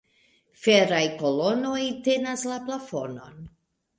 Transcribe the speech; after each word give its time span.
Feraj 0.61 1.01
kolonoj 1.19 1.83
tenas 2.07 2.47
la 2.53 2.57
plafonon. 2.71 3.37